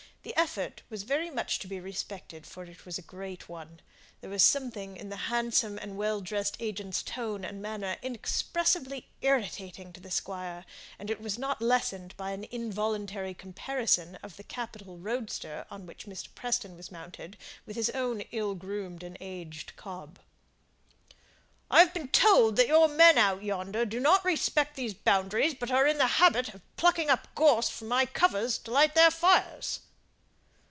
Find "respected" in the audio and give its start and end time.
1.79-2.45